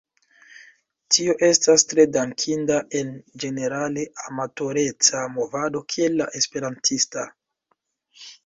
Tio 1.15 1.33
estas 1.47 1.83
tre 1.91 2.05
dankinda 2.15 2.79
en 3.01 3.11
ĝenerale 3.43 4.07
amatoreca 4.31 5.23
movado 5.37 5.85
kiel 5.95 6.19
la 6.23 6.31
esperantista. 6.41 7.29